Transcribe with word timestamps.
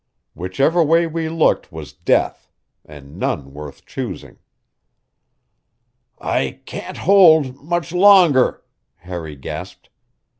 Whichever 0.33 0.83
way 0.83 1.05
we 1.05 1.29
looked 1.29 1.71
was 1.71 1.93
death, 1.93 2.49
and 2.83 3.19
none 3.19 3.53
worth 3.53 3.85
choosing. 3.85 4.39
"I 6.17 6.61
can't 6.65 6.97
hold 6.97 7.63
much 7.63 7.91
longer," 7.91 8.63
Harry 8.95 9.35
gasped. 9.35 9.91